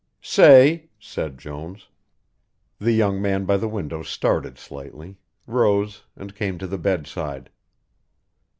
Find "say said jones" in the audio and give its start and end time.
0.23-1.87